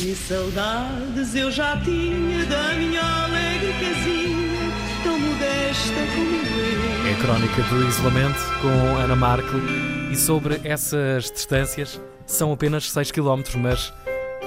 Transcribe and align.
Que 0.00 0.14
saudades 0.14 1.34
eu 1.34 1.50
já 1.50 1.78
tinha 1.82 2.46
da 2.46 2.72
minha 2.72 3.02
alegre 3.02 3.70
casinha, 3.74 4.72
tão 5.04 5.18
modesta 5.20 5.92
como 6.14 6.36
eu. 6.36 7.06
É 7.06 7.12
a 7.12 7.18
crónica 7.18 7.62
do 7.64 7.86
isolamento 7.86 8.38
com 8.62 8.96
Ana 8.96 9.14
Markle 9.14 9.60
e 10.10 10.16
sobre 10.16 10.58
essas 10.64 11.30
distâncias 11.30 12.00
são 12.24 12.50
apenas 12.50 12.90
6 12.90 13.12
km, 13.12 13.42
mas 13.58 13.92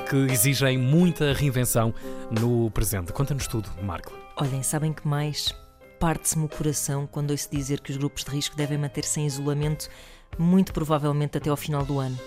que 0.09 0.15
exigem 0.33 0.75
muita 0.75 1.31
reinvenção 1.33 1.93
no 2.31 2.71
presente. 2.71 3.13
Conta-nos 3.13 3.45
tudo, 3.45 3.69
Markle. 3.83 4.17
Olhem, 4.37 4.63
sabem 4.63 4.91
que 4.91 5.07
mais? 5.07 5.55
Parte-se-me 5.99 6.45
o 6.45 6.49
coração 6.49 7.05
quando 7.05 7.29
ouço 7.29 7.47
dizer 7.51 7.79
que 7.79 7.91
os 7.91 7.97
grupos 7.97 8.23
de 8.23 8.31
risco 8.31 8.55
devem 8.55 8.79
manter-se 8.79 9.19
em 9.19 9.27
isolamento, 9.27 9.87
muito 10.35 10.73
provavelmente 10.73 11.37
até 11.37 11.51
ao 11.51 11.55
final 11.55 11.85
do 11.85 11.99
ano. 11.99 12.17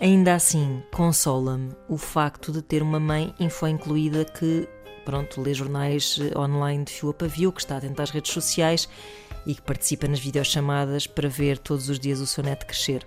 Ainda 0.00 0.34
assim, 0.34 0.82
consola-me 0.92 1.70
o 1.88 1.96
facto 1.96 2.50
de 2.50 2.60
ter 2.60 2.82
uma 2.82 2.98
mãe 2.98 3.32
info 3.38 3.66
incluída 3.66 4.24
que, 4.24 4.68
pronto, 5.04 5.40
lê 5.40 5.54
jornais 5.54 6.18
eh, 6.20 6.36
online 6.38 6.84
de 6.84 6.92
fio 6.92 7.10
a 7.10 7.14
pavio, 7.14 7.52
que 7.52 7.60
está 7.60 7.76
atenta 7.76 8.02
às 8.02 8.10
redes 8.10 8.32
sociais 8.32 8.88
e 9.46 9.54
que 9.54 9.62
participa 9.62 10.08
nas 10.08 10.18
videochamadas 10.18 11.06
para 11.06 11.28
ver 11.28 11.58
todos 11.58 11.88
os 11.88 11.98
dias 11.98 12.20
o 12.20 12.26
seu 12.26 12.42
neto 12.42 12.66
crescer. 12.66 13.06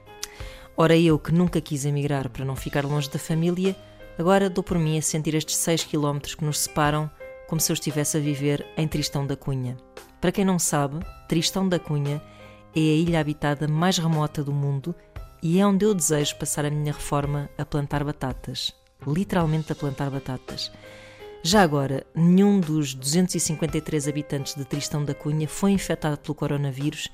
Ora, 0.78 0.96
eu 0.96 1.20
que 1.20 1.32
nunca 1.32 1.60
quis 1.60 1.86
emigrar 1.86 2.30
para 2.30 2.46
não 2.46 2.56
ficar 2.56 2.86
longe 2.86 3.10
da 3.10 3.20
família, 3.20 3.76
agora 4.18 4.50
dou 4.50 4.64
por 4.64 4.80
mim 4.80 4.98
a 4.98 5.02
sentir 5.02 5.36
estes 5.36 5.58
6 5.58 5.84
km 5.84 6.20
que 6.20 6.46
nos 6.46 6.60
separam 6.60 7.12
como 7.48 7.60
se 7.60 7.72
eu 7.72 7.74
estivesse 7.74 8.18
a 8.18 8.20
viver 8.20 8.66
em 8.78 8.88
Tristão 8.88 9.26
da 9.28 9.36
Cunha. 9.36 9.76
Para 10.22 10.32
quem 10.32 10.46
não 10.46 10.58
sabe, 10.58 11.00
Tristão 11.28 11.68
da 11.68 11.80
Cunha 11.80 12.22
é 12.76 12.80
a 12.80 12.82
ilha 12.82 13.20
habitada 13.20 13.68
mais 13.68 13.98
remota 13.98 14.44
do 14.44 14.54
mundo 14.54 14.96
e 15.42 15.60
é 15.60 15.66
onde 15.66 15.86
eu 15.86 15.94
desejo 15.94 16.38
passar 16.38 16.66
a 16.66 16.70
minha 16.70 16.94
reforma 16.94 17.50
a 17.58 17.66
plantar 17.66 18.04
batatas. 18.04 18.74
Literalmente 19.06 19.72
a 19.72 19.76
plantar 19.76 20.10
batatas. 20.10 20.72
Já 21.44 21.62
agora, 21.62 22.06
nenhum 22.16 22.60
dos 22.60 22.94
253 22.94 24.08
habitantes 24.08 24.56
de 24.56 24.66
Tristão 24.66 25.06
da 25.06 25.14
Cunha 25.14 25.48
foi 25.48 25.72
infectado 25.72 26.18
pelo 26.18 26.36
coronavírus 26.36 27.10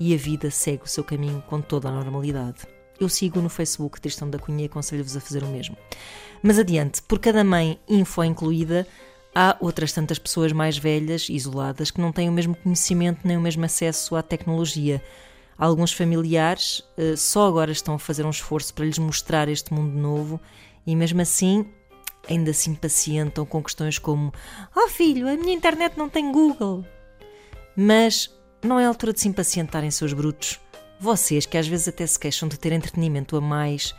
e 0.00 0.14
a 0.14 0.16
vida 0.16 0.50
segue 0.50 0.84
o 0.84 0.88
seu 0.88 1.04
caminho 1.04 1.42
com 1.46 1.60
toda 1.60 1.88
a 1.88 1.92
normalidade. 1.92 2.66
Eu 2.98 3.08
sigo 3.08 3.40
no 3.40 3.48
Facebook 3.48 4.00
Tristão 4.00 4.28
da 4.28 4.38
Cunha 4.38 4.64
e 4.64 4.66
aconselho-vos 4.66 5.16
a 5.16 5.20
fazer 5.20 5.42
o 5.42 5.48
mesmo. 5.48 5.76
Mas 6.42 6.58
adiante, 6.58 7.02
por 7.02 7.18
cada 7.18 7.44
mãe 7.44 7.78
info 7.88 8.24
incluída, 8.24 8.86
há 9.34 9.56
outras 9.60 9.92
tantas 9.92 10.18
pessoas 10.18 10.52
mais 10.52 10.78
velhas, 10.78 11.28
isoladas, 11.28 11.90
que 11.90 12.00
não 12.00 12.10
têm 12.10 12.28
o 12.28 12.32
mesmo 12.32 12.56
conhecimento 12.56 13.20
nem 13.22 13.36
o 13.36 13.40
mesmo 13.40 13.64
acesso 13.64 14.16
à 14.16 14.22
tecnologia. 14.22 15.02
Alguns 15.58 15.92
familiares 15.92 16.80
uh, 16.98 17.16
só 17.16 17.48
agora 17.48 17.72
estão 17.72 17.94
a 17.94 17.98
fazer 17.98 18.26
um 18.26 18.30
esforço 18.30 18.74
para 18.74 18.84
lhes 18.84 18.98
mostrar 18.98 19.48
este 19.48 19.72
mundo 19.72 19.96
novo 19.96 20.40
e, 20.86 20.94
mesmo 20.94 21.22
assim, 21.22 21.66
ainda 22.28 22.52
se 22.52 22.68
impacientam 22.68 23.46
com 23.46 23.62
questões 23.62 23.98
como: 23.98 24.32
Oh 24.74 24.88
filho, 24.88 25.28
a 25.28 25.36
minha 25.36 25.54
internet 25.54 25.96
não 25.96 26.10
tem 26.10 26.30
Google. 26.30 26.84
Mas 27.74 28.30
não 28.62 28.78
é 28.78 28.84
altura 28.84 29.14
de 29.14 29.20
se 29.20 29.28
impacientarem, 29.28 29.90
seus 29.90 30.12
brutos. 30.12 30.60
Vocês, 31.00 31.46
que 31.46 31.58
às 31.58 31.66
vezes 31.66 31.88
até 31.88 32.06
se 32.06 32.18
queixam 32.18 32.48
de 32.48 32.58
ter 32.58 32.72
entretenimento 32.72 33.36
a 33.36 33.40
mais, 33.40 33.94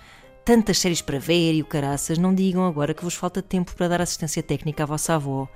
tantas 0.45 0.77
séries 0.79 1.01
para 1.01 1.19
ver 1.19 1.53
e 1.53 1.61
o 1.61 1.65
caraças, 1.65 2.17
não 2.17 2.33
digam 2.33 2.65
agora 2.65 2.93
que 2.93 3.03
vos 3.03 3.13
falta 3.15 3.41
tempo 3.41 3.75
para 3.75 3.87
dar 3.87 4.01
assistência 4.01 4.43
técnica 4.43 4.83
à 4.83 4.85
vossa 4.85 5.15
avó. 5.15 5.47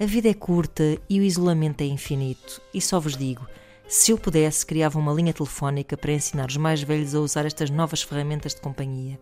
A 0.00 0.06
vida 0.06 0.28
é 0.28 0.34
curta 0.34 0.98
e 1.08 1.18
o 1.18 1.24
isolamento 1.24 1.80
é 1.80 1.86
infinito. 1.86 2.60
E 2.72 2.80
só 2.80 3.00
vos 3.00 3.16
digo 3.16 3.46
se 3.88 4.12
eu 4.12 4.18
pudesse, 4.18 4.66
criava 4.66 4.98
uma 4.98 5.14
linha 5.14 5.32
telefónica 5.32 5.96
para 5.96 6.12
ensinar 6.12 6.48
os 6.48 6.58
mais 6.58 6.82
velhos 6.82 7.14
a 7.14 7.20
usar 7.20 7.46
estas 7.46 7.70
novas 7.70 8.02
ferramentas 8.02 8.54
de 8.54 8.60
companhia. 8.60 9.18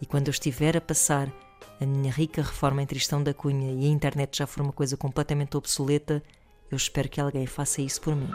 E 0.00 0.04
quando 0.04 0.28
eu 0.28 0.32
estiver 0.32 0.76
a 0.76 0.80
passar 0.82 1.32
a 1.80 1.86
minha 1.86 2.12
rica 2.12 2.42
reforma 2.42 2.82
em 2.82 2.86
Tristão 2.86 3.22
da 3.22 3.32
Cunha 3.32 3.72
e 3.72 3.86
a 3.86 3.88
internet 3.88 4.36
já 4.36 4.46
for 4.46 4.60
uma 4.62 4.72
coisa 4.72 4.98
completamente 4.98 5.56
obsoleta, 5.56 6.22
eu 6.70 6.76
espero 6.76 7.08
que 7.08 7.20
alguém 7.20 7.46
faça 7.46 7.80
isso 7.80 8.02
por 8.02 8.14
mim. 8.14 8.28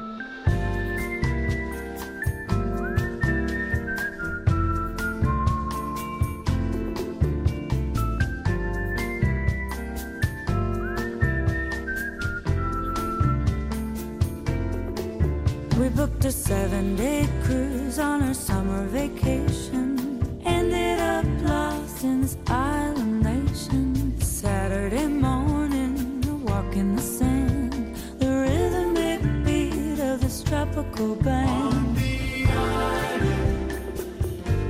We 15.82 15.90
booked 15.90 16.24
a 16.26 16.32
seven 16.32 16.96
day 16.96 17.28
cruise 17.44 17.98
on 17.98 18.22
our 18.22 18.36
summer 18.36 18.86
vacation. 18.86 20.40
Ended 20.46 21.00
up 21.00 21.26
lost 21.42 22.04
in 22.04 22.22
this 22.22 22.38
island 22.46 23.24
nation. 23.24 24.22
Saturday 24.22 25.08
morning, 25.08 26.24
a 26.30 26.36
walk 26.36 26.76
in 26.76 26.96
the 26.96 27.02
sand. 27.02 27.96
The 28.20 28.30
rhythmic 28.44 29.22
beat 29.44 30.00
of 30.00 30.22
this 30.22 30.44
tropical 30.44 31.16
band. 31.16 31.98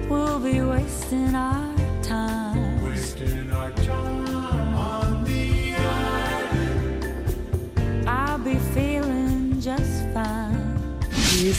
We'll 0.10 0.40
be 0.40 0.62
wasting 0.62 1.36
our 1.36 1.71